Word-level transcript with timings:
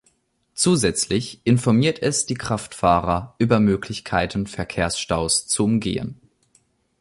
Zusätzlich 0.55 1.41
informiert 1.43 2.01
es 2.01 2.25
die 2.25 2.33
Kraftfahrer 2.33 3.35
über 3.37 3.59
Möglichkeiten 3.59 4.47
Verkehrsstaus 4.47 5.45
zu 5.45 5.63
umgehen. 5.63 6.19